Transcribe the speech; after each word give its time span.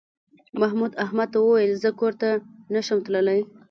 محمود 0.59 0.91
احمد 1.05 1.27
ته 1.33 1.37
وویل 1.41 1.71
زه 1.83 1.89
کور 1.99 2.13
ته 2.21 2.29
نه 2.73 2.81
شم 2.85 2.99
تللی. 3.05 3.39